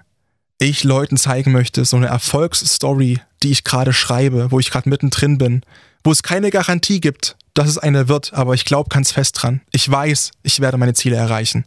[0.59, 5.39] ich Leuten zeigen möchte, so eine Erfolgsstory, die ich gerade schreibe, wo ich gerade mittendrin
[5.39, 5.63] bin,
[6.03, 9.61] wo es keine Garantie gibt, dass es eine wird, aber ich glaube ganz fest dran.
[9.71, 11.65] Ich weiß, ich werde meine Ziele erreichen.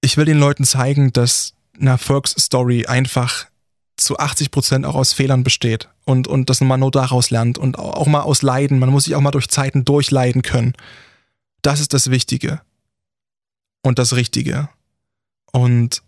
[0.00, 3.48] Ich will den Leuten zeigen, dass eine Erfolgsstory einfach
[3.96, 7.78] zu 80 Prozent auch aus Fehlern besteht und, und dass man nur daraus lernt und
[7.78, 8.78] auch mal aus Leiden.
[8.78, 10.74] Man muss sich auch mal durch Zeiten durchleiden können.
[11.62, 12.60] Das ist das Wichtige
[13.82, 14.68] und das Richtige.
[15.52, 16.02] Und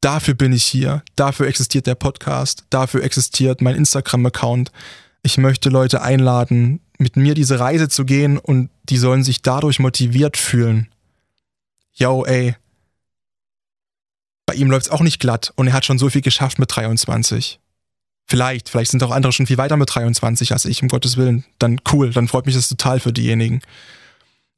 [0.00, 1.02] dafür bin ich hier.
[1.16, 2.64] Dafür existiert der Podcast.
[2.70, 4.70] Dafür existiert mein Instagram-Account.
[5.22, 9.78] Ich möchte Leute einladen, mit mir diese Reise zu gehen und die sollen sich dadurch
[9.78, 10.88] motiviert fühlen.
[11.92, 12.56] Yo, ey.
[14.52, 17.58] Bei ihm läuft's auch nicht glatt und er hat schon so viel geschafft mit 23.
[18.26, 21.46] Vielleicht, vielleicht sind auch andere schon viel weiter mit 23 als ich, um Gottes Willen.
[21.58, 23.62] Dann cool, dann freut mich das total für diejenigen.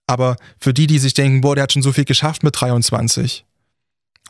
[0.08, 3.44] Aber für die, die sich denken, boah, der hat schon so viel geschafft mit 23.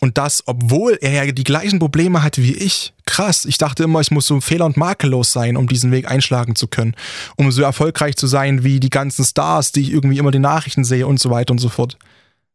[0.01, 2.93] Und das, obwohl er ja die gleichen Probleme hat wie ich.
[3.07, 6.57] Krass, ich dachte immer, ich muss so fehler- und makellos sein, um diesen Weg einschlagen
[6.57, 6.95] zu können.
[7.37, 10.85] Um so erfolgreich zu sein wie die ganzen Stars, die ich irgendwie immer die Nachrichten
[10.85, 11.97] sehe und so weiter und so fort.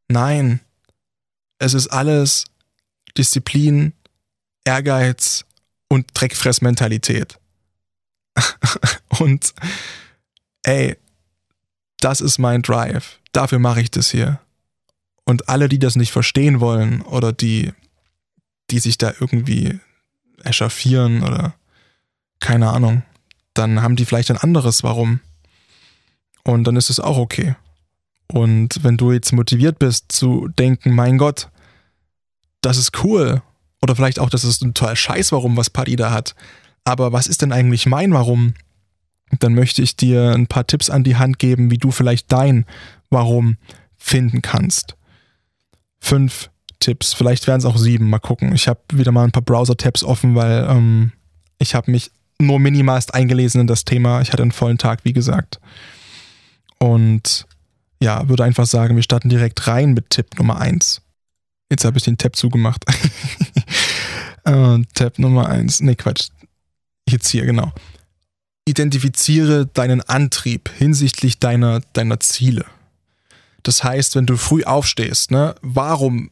[0.09, 0.59] Nein.
[1.57, 2.45] Es ist alles
[3.17, 3.93] Disziplin,
[4.63, 5.45] Ehrgeiz
[5.87, 7.39] und Dreckfressmentalität.
[9.19, 9.53] und
[10.63, 10.97] ey,
[11.99, 13.19] das ist mein Drive.
[13.31, 14.39] Dafür mache ich das hier.
[15.25, 17.73] Und alle, die das nicht verstehen wollen oder die,
[18.71, 19.79] die sich da irgendwie
[20.43, 21.53] echauffieren oder
[22.39, 23.03] keine Ahnung,
[23.53, 25.19] dann haben die vielleicht ein anderes Warum.
[26.43, 27.55] Und dann ist es auch okay.
[28.31, 31.49] Und wenn du jetzt motiviert bist zu denken, mein Gott,
[32.61, 33.41] das ist cool.
[33.81, 36.35] Oder vielleicht auch, das ist ein total Scheiß, warum, was Paddy da hat.
[36.83, 38.53] Aber was ist denn eigentlich mein Warum?
[39.39, 42.65] Dann möchte ich dir ein paar Tipps an die Hand geben, wie du vielleicht dein
[43.09, 43.57] Warum
[43.97, 44.95] finden kannst.
[45.99, 48.53] Fünf Tipps, vielleicht wären es auch sieben, mal gucken.
[48.53, 51.11] Ich habe wieder mal ein paar Browser-Tabs offen, weil ähm,
[51.59, 54.21] ich habe mich nur minimalst eingelesen in das Thema.
[54.21, 55.59] Ich hatte einen vollen Tag, wie gesagt.
[56.79, 57.45] Und
[58.01, 61.01] ja, würde einfach sagen, wir starten direkt rein mit Tipp Nummer eins.
[61.69, 62.83] Jetzt habe ich den Tab zugemacht.
[64.45, 65.81] äh, Tab Nummer eins.
[65.81, 66.29] Nee, Quatsch.
[67.07, 67.71] Jetzt hier, genau.
[68.65, 72.65] Identifiziere deinen Antrieb hinsichtlich deiner, deiner Ziele.
[73.63, 76.31] Das heißt, wenn du früh aufstehst, ne, warum,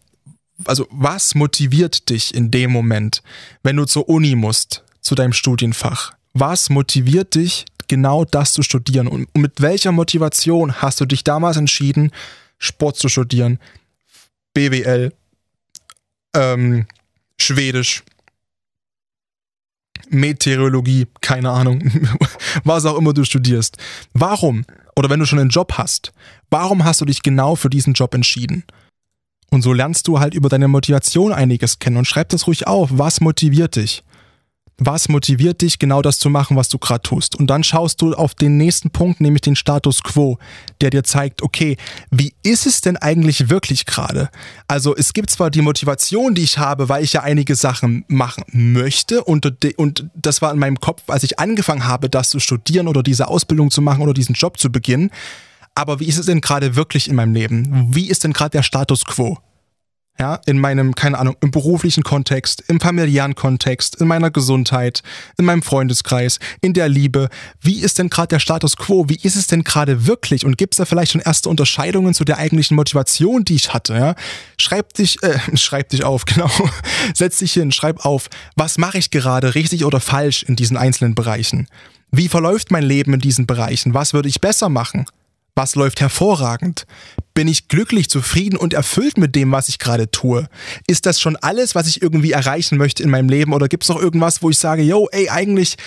[0.65, 3.21] also was motiviert dich in dem Moment,
[3.63, 6.13] wenn du zur Uni musst, zu deinem Studienfach?
[6.33, 9.07] Was motiviert dich, genau das zu studieren?
[9.07, 12.11] Und mit welcher Motivation hast du dich damals entschieden,
[12.59, 13.59] Sport zu studieren,
[14.53, 15.13] BWL,
[16.35, 16.85] ähm,
[17.39, 18.03] Schwedisch,
[20.09, 21.91] Meteorologie, keine Ahnung,
[22.63, 23.77] was auch immer du studierst.
[24.13, 24.65] Warum?
[24.95, 26.13] Oder wenn du schon einen Job hast,
[26.49, 28.63] warum hast du dich genau für diesen Job entschieden?
[29.49, 32.89] Und so lernst du halt über deine Motivation einiges kennen und schreib das ruhig auf.
[32.91, 34.03] Was motiviert dich?
[34.79, 37.35] Was motiviert dich, genau das zu machen, was du gerade tust?
[37.35, 40.37] Und dann schaust du auf den nächsten Punkt, nämlich den Status quo,
[40.81, 41.77] der dir zeigt, okay,
[42.11, 44.29] wie ist es denn eigentlich wirklich gerade?
[44.67, 48.43] Also es gibt zwar die Motivation, die ich habe, weil ich ja einige Sachen machen
[48.53, 52.87] möchte und, und das war in meinem Kopf, als ich angefangen habe, das zu studieren
[52.87, 55.09] oder diese Ausbildung zu machen oder diesen Job zu beginnen.
[55.73, 57.87] Aber wie ist es denn gerade wirklich in meinem Leben?
[57.95, 59.39] Wie ist denn gerade der Status quo?
[60.19, 65.03] Ja, in meinem, keine Ahnung, im beruflichen Kontext, im familiären Kontext, in meiner Gesundheit,
[65.37, 67.29] in meinem Freundeskreis, in der Liebe.
[67.61, 69.09] Wie ist denn gerade der Status quo?
[69.09, 70.45] Wie ist es denn gerade wirklich?
[70.45, 73.93] Und gibt es da vielleicht schon erste Unterscheidungen zu der eigentlichen Motivation, die ich hatte?
[73.93, 74.15] Ja?
[74.57, 76.49] Schreib dich, äh, schreib dich auf, genau.
[77.13, 81.15] Setz dich hin, schreib auf, was mache ich gerade richtig oder falsch in diesen einzelnen
[81.15, 81.67] Bereichen?
[82.11, 83.93] Wie verläuft mein Leben in diesen Bereichen?
[83.93, 85.05] Was würde ich besser machen?
[85.55, 86.85] Was läuft hervorragend?
[87.37, 90.49] Bin ich glücklich, zufrieden und erfüllt mit dem, was ich gerade tue?
[90.87, 93.53] Ist das schon alles, was ich irgendwie erreichen möchte in meinem Leben?
[93.53, 95.77] Oder gibt es noch irgendwas, wo ich sage, yo, ey, eigentlich,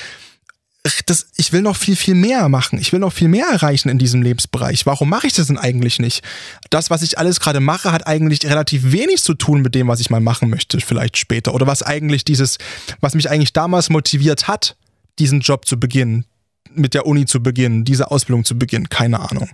[1.06, 2.78] das, ich will noch viel, viel mehr machen.
[2.78, 4.86] Ich will noch viel mehr erreichen in diesem Lebensbereich.
[4.86, 6.22] Warum mache ich das denn eigentlich nicht?
[6.70, 9.98] Das, was ich alles gerade mache, hat eigentlich relativ wenig zu tun mit dem, was
[9.98, 11.52] ich mal machen möchte, vielleicht später.
[11.52, 12.58] Oder was eigentlich dieses,
[13.00, 14.76] was mich eigentlich damals motiviert hat,
[15.18, 16.26] diesen Job zu beginnen,
[16.74, 19.48] mit der Uni zu beginnen, diese Ausbildung zu beginnen, keine Ahnung.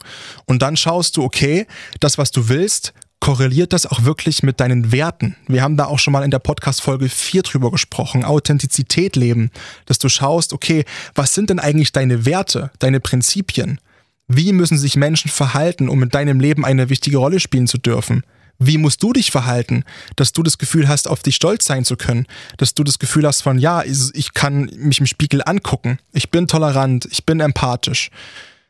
[0.46, 1.66] Und dann schaust du, okay,
[2.00, 5.36] das, was du willst, korreliert das auch wirklich mit deinen Werten?
[5.48, 9.50] Wir haben da auch schon mal in der Podcast-Folge 4 drüber gesprochen, Authentizität leben,
[9.86, 13.80] dass du schaust, okay, was sind denn eigentlich deine Werte, deine Prinzipien?
[14.28, 18.22] Wie müssen sich Menschen verhalten, um in deinem Leben eine wichtige Rolle spielen zu dürfen?
[18.58, 19.84] Wie musst du dich verhalten,
[20.16, 22.26] dass du das Gefühl hast, auf dich stolz sein zu können?
[22.56, 25.98] Dass du das Gefühl hast von, ja, ich kann mich im Spiegel angucken.
[26.12, 28.10] Ich bin tolerant, ich bin empathisch,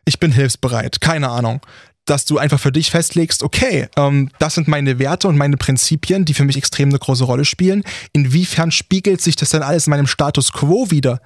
[0.05, 1.61] ich bin hilfsbereit, keine Ahnung.
[2.05, 6.25] Dass du einfach für dich festlegst, okay, ähm, das sind meine Werte und meine Prinzipien,
[6.25, 7.83] die für mich extrem eine große Rolle spielen.
[8.13, 11.21] Inwiefern spiegelt sich das denn alles in meinem Status quo wieder?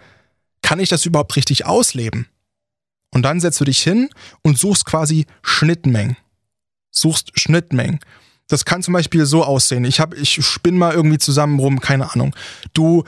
[0.62, 2.28] Kann ich das überhaupt richtig ausleben?
[3.12, 4.08] Und dann setzt du dich hin
[4.42, 6.16] und suchst quasi Schnittmengen.
[6.90, 8.00] Suchst Schnittmengen.
[8.50, 9.84] Das kann zum Beispiel so aussehen.
[9.84, 12.34] Ich habe, ich spinn mal irgendwie zusammen rum, keine Ahnung.
[12.74, 13.04] Du,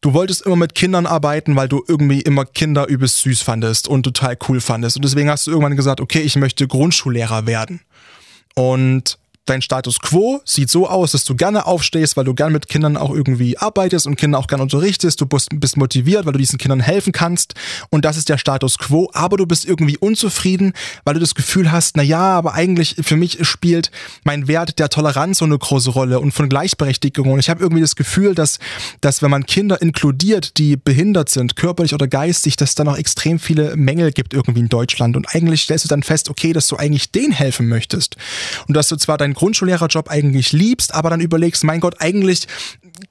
[0.00, 4.04] du wolltest immer mit Kindern arbeiten, weil du irgendwie immer Kinder übelst süß fandest und
[4.04, 4.96] total cool fandest.
[4.96, 7.80] Und deswegen hast du irgendwann gesagt, okay, ich möchte Grundschullehrer werden.
[8.54, 12.68] Und dein Status quo sieht so aus, dass du gerne aufstehst, weil du gerne mit
[12.68, 15.20] Kindern auch irgendwie arbeitest und Kinder auch gerne unterrichtest.
[15.20, 17.54] Du bist, motiviert, weil du diesen Kindern helfen kannst.
[17.90, 19.10] Und das ist der Status quo.
[19.12, 20.72] Aber du bist irgendwie unzufrieden,
[21.04, 23.90] weil du das Gefühl hast, na ja, aber eigentlich für mich spielt
[24.24, 27.30] mein Wert der Toleranz so eine große Rolle und von Gleichberechtigung.
[27.30, 28.58] Und ich habe irgendwie das Gefühl, dass,
[29.00, 33.38] dass wenn man Kinder inkludiert, die behindert sind, körperlich oder geistig, dass da noch extrem
[33.38, 35.16] viele Mängel gibt irgendwie in Deutschland.
[35.16, 38.16] Und eigentlich stellst du dann fest, okay, dass du eigentlich denen helfen möchtest.
[38.66, 42.48] Und dass du zwar dein Grundschullehrerjob eigentlich liebst, aber dann überlegst, mein Gott, eigentlich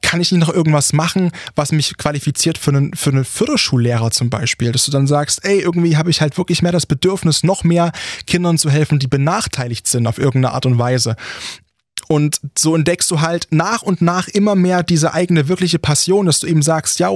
[0.02, 4.30] kann ich nicht noch irgendwas machen, was mich qualifiziert für einen, für einen Förderschullehrer zum
[4.30, 4.72] Beispiel?
[4.72, 7.92] Dass du dann sagst, ey, irgendwie habe ich halt wirklich mehr das Bedürfnis, noch mehr
[8.28, 11.16] Kindern zu helfen, die benachteiligt sind auf irgendeine Art und Weise.
[12.08, 16.40] Und so entdeckst du halt nach und nach immer mehr diese eigene wirkliche Passion, dass
[16.40, 17.10] du eben sagst, ja,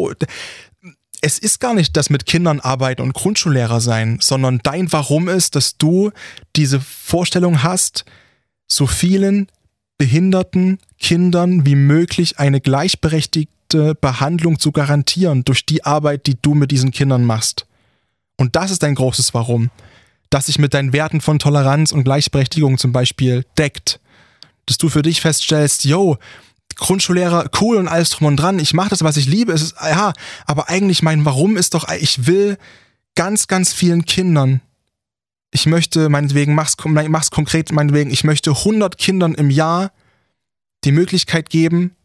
[1.22, 5.56] es ist gar nicht das mit Kindern arbeiten und Grundschullehrer sein, sondern dein Warum ist,
[5.56, 6.12] dass du
[6.56, 8.06] diese Vorstellung hast,
[8.72, 9.48] so vielen
[9.98, 16.72] behinderten Kindern wie möglich eine gleichberechtigte Behandlung zu garantieren durch die Arbeit, die du mit
[16.72, 17.66] diesen Kindern machst.
[18.38, 19.70] Und das ist dein großes Warum,
[20.30, 24.00] das sich mit deinen Werten von Toleranz und Gleichberechtigung zum Beispiel deckt.
[24.66, 26.18] Dass du für dich feststellst, yo,
[26.76, 29.76] Grundschullehrer, cool und alles drum und dran, ich mache das, was ich liebe, es ist,
[29.82, 30.14] ja,
[30.46, 32.58] aber eigentlich mein Warum ist doch, ich will
[33.16, 34.62] ganz, ganz vielen Kindern
[35.52, 39.92] ich möchte, meinetwegen, mach's, mach's konkret, meinetwegen, ich möchte 100 Kindern im Jahr
[40.84, 41.96] die Möglichkeit geben,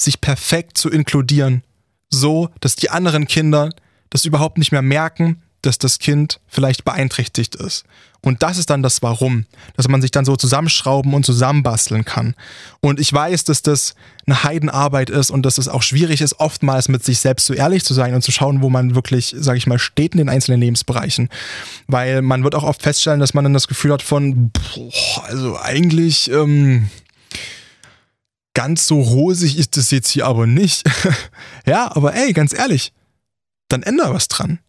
[0.00, 1.62] sich perfekt zu inkludieren.
[2.10, 3.70] So, dass die anderen Kinder
[4.10, 7.84] das überhaupt nicht mehr merken, dass das Kind vielleicht beeinträchtigt ist.
[8.24, 9.46] Und das ist dann das Warum,
[9.76, 12.36] dass man sich dann so zusammenschrauben und zusammenbasteln kann.
[12.80, 13.96] Und ich weiß, dass das
[14.26, 17.84] eine Heidenarbeit ist und dass es auch schwierig ist, oftmals mit sich selbst so ehrlich
[17.84, 20.60] zu sein und zu schauen, wo man wirklich, sage ich mal, steht in den einzelnen
[20.60, 21.30] Lebensbereichen.
[21.88, 25.58] Weil man wird auch oft feststellen, dass man dann das Gefühl hat von, boah, also
[25.58, 26.90] eigentlich, ähm,
[28.54, 30.84] ganz so rosig ist es jetzt hier aber nicht.
[31.66, 32.92] ja, aber ey, ganz ehrlich,
[33.68, 34.60] dann änder was dran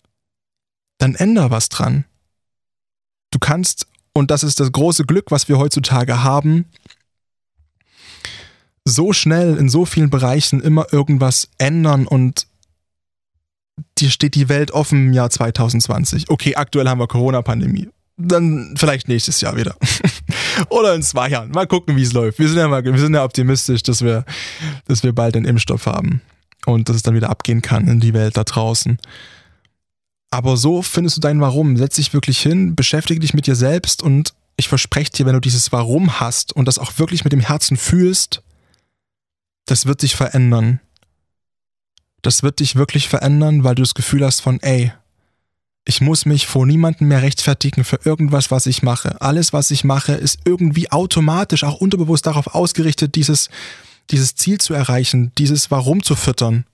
[1.04, 2.06] dann änder was dran.
[3.32, 6.66] Du kannst, und das ist das große Glück, was wir heutzutage haben,
[8.86, 12.48] so schnell in so vielen Bereichen immer irgendwas ändern und
[13.98, 16.30] dir steht die Welt offen im Jahr 2020.
[16.30, 17.90] Okay, aktuell haben wir Corona-Pandemie.
[18.18, 19.76] Dann vielleicht nächstes Jahr wieder.
[20.70, 21.50] Oder in zwei Jahren.
[21.52, 22.40] Mal gucken, wie es läuft.
[22.40, 24.24] Wir sind ja mal, wir sind ja optimistisch, dass wir,
[24.86, 26.22] dass wir bald den Impfstoff haben.
[26.66, 29.00] Und dass es dann wieder abgehen kann in die Welt da draußen.
[30.34, 31.78] Aber so findest du dein Warum.
[31.78, 35.40] Setz dich wirklich hin, beschäftige dich mit dir selbst und ich verspreche dir, wenn du
[35.40, 38.42] dieses Warum hast und das auch wirklich mit dem Herzen fühlst,
[39.66, 40.80] das wird dich verändern.
[42.24, 44.92] Das wird dich wirklich verändern, weil du das Gefühl hast von, ey,
[45.86, 49.22] ich muss mich vor niemandem mehr rechtfertigen für irgendwas, was ich mache.
[49.22, 53.52] Alles, was ich mache, ist irgendwie automatisch, auch unterbewusst darauf ausgerichtet, dieses,
[54.10, 56.66] dieses Ziel zu erreichen, dieses Warum zu füttern.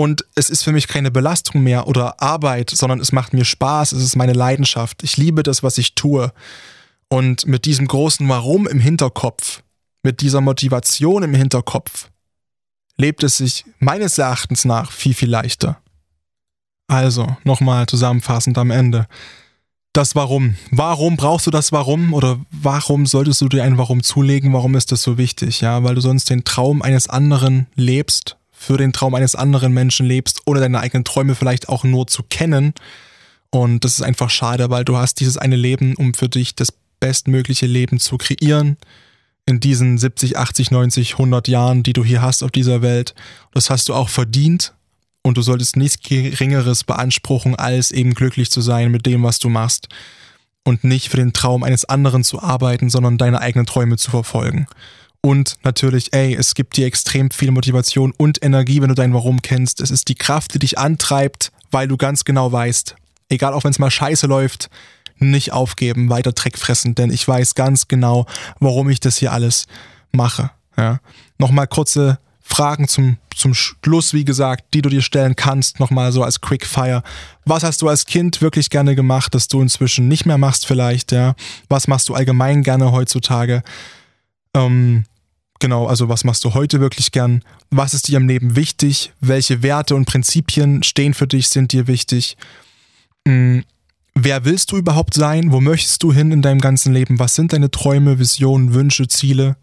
[0.00, 3.92] Und es ist für mich keine Belastung mehr oder Arbeit, sondern es macht mir Spaß,
[3.92, 5.02] es ist meine Leidenschaft.
[5.02, 6.32] Ich liebe das, was ich tue.
[7.10, 9.62] Und mit diesem großen Warum im Hinterkopf,
[10.02, 12.08] mit dieser Motivation im Hinterkopf,
[12.96, 15.82] lebt es sich meines Erachtens nach viel, viel leichter.
[16.88, 19.06] Also, nochmal zusammenfassend am Ende.
[19.92, 20.56] Das Warum.
[20.70, 24.54] Warum brauchst du das Warum oder warum solltest du dir ein Warum zulegen?
[24.54, 25.60] Warum ist das so wichtig?
[25.60, 30.04] Ja, weil du sonst den Traum eines anderen lebst für den Traum eines anderen Menschen
[30.04, 32.74] lebst, ohne deine eigenen Träume vielleicht auch nur zu kennen.
[33.48, 36.70] Und das ist einfach schade, weil du hast dieses eine Leben, um für dich das
[37.00, 38.76] bestmögliche Leben zu kreieren.
[39.46, 43.14] In diesen 70, 80, 90, 100 Jahren, die du hier hast auf dieser Welt.
[43.54, 44.74] Das hast du auch verdient.
[45.22, 49.48] Und du solltest nichts Geringeres beanspruchen, als eben glücklich zu sein mit dem, was du
[49.48, 49.88] machst.
[50.64, 54.66] Und nicht für den Traum eines anderen zu arbeiten, sondern deine eigenen Träume zu verfolgen.
[55.22, 59.42] Und natürlich, ey, es gibt dir extrem viel Motivation und Energie, wenn du dein Warum
[59.42, 59.80] kennst.
[59.80, 62.96] Es ist die Kraft, die dich antreibt, weil du ganz genau weißt,
[63.28, 64.70] egal auch wenn es mal scheiße läuft,
[65.18, 68.26] nicht aufgeben, weiter Dreck fressen, denn ich weiß ganz genau,
[68.58, 69.66] warum ich das hier alles
[70.12, 70.50] mache.
[70.78, 71.00] Ja.
[71.36, 76.24] Nochmal kurze Fragen zum, zum Schluss, wie gesagt, die du dir stellen kannst, nochmal so
[76.24, 77.02] als Quickfire.
[77.44, 81.12] Was hast du als Kind wirklich gerne gemacht, das du inzwischen nicht mehr machst vielleicht,
[81.12, 81.34] ja?
[81.68, 83.62] Was machst du allgemein gerne heutzutage?
[84.54, 85.04] Ähm,
[85.60, 87.44] Genau, also was machst du heute wirklich gern?
[87.70, 89.12] Was ist dir im Leben wichtig?
[89.20, 92.38] Welche Werte und Prinzipien stehen für dich, sind dir wichtig?
[93.28, 93.64] Hm,
[94.14, 95.52] wer willst du überhaupt sein?
[95.52, 97.18] Wo möchtest du hin in deinem ganzen Leben?
[97.18, 99.56] Was sind deine Träume, Visionen, Wünsche, Ziele?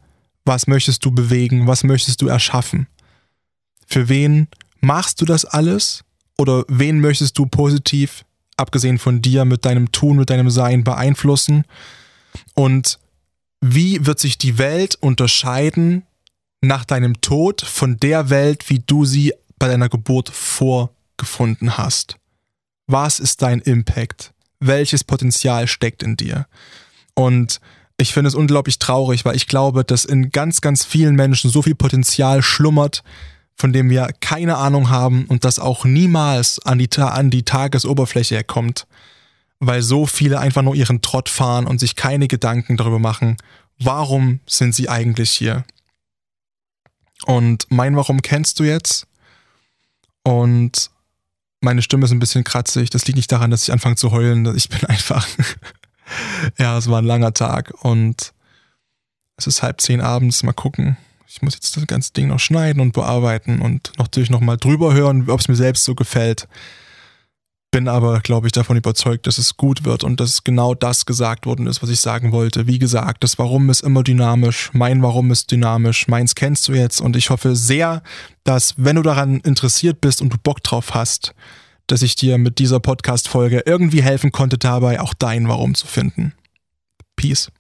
[0.46, 1.66] Was möchtest du bewegen?
[1.66, 2.88] Was möchtest du erschaffen?
[3.88, 4.48] Für wen
[4.82, 6.04] machst du das alles?
[6.38, 8.24] Oder wen möchtest du positiv,
[8.56, 11.64] abgesehen von dir, mit deinem Tun, mit deinem Sein beeinflussen?
[12.54, 13.00] Und
[13.62, 16.04] wie wird sich die Welt unterscheiden
[16.62, 22.18] nach deinem Tod von der Welt, wie du sie bei deiner Geburt vorgefunden hast?
[22.88, 24.34] Was ist dein Impact?
[24.60, 26.48] Welches Potenzial steckt in dir?
[27.14, 27.60] Und
[27.98, 31.64] ich finde es unglaublich traurig, weil ich glaube, dass in ganz, ganz vielen Menschen so
[31.64, 33.04] viel Potenzial schlummert,
[33.56, 38.36] von dem wir keine Ahnung haben und das auch niemals an die, an die Tagesoberfläche
[38.36, 38.86] herkommt,
[39.60, 43.38] weil so viele einfach nur ihren Trott fahren und sich keine Gedanken darüber machen,
[43.80, 45.66] warum sind sie eigentlich hier.
[47.26, 49.08] Und mein Warum kennst du jetzt?
[50.24, 50.92] Und
[51.62, 52.92] meine Stimme ist ein bisschen kratzig.
[52.92, 54.56] Das liegt nicht daran, dass ich anfange zu heulen.
[54.56, 55.28] Ich bin einfach
[56.58, 58.34] ja, es war ein langer Tag und
[59.38, 60.44] es ist halb zehn abends.
[60.44, 60.98] Mal gucken.
[61.28, 64.94] Ich muss jetzt das ganze Ding noch schneiden und bearbeiten und natürlich noch mal drüber
[64.94, 66.48] hören, ob es mir selbst so gefällt.
[67.78, 71.46] Bin aber, glaube ich, davon überzeugt, dass es gut wird und dass genau das gesagt
[71.46, 72.66] worden ist, was ich sagen wollte.
[72.66, 74.72] Wie gesagt, das Warum ist immer dynamisch.
[74.74, 76.08] Mein Warum ist dynamisch.
[76.08, 78.02] Meins kennst du jetzt und ich hoffe sehr,
[78.44, 81.36] dass, wenn du daran interessiert bist und du Bock drauf hast,
[81.86, 86.34] dass ich dir mit dieser Podcast-Folge irgendwie helfen konnte, dabei auch dein Warum zu finden.
[87.16, 87.52] Peace.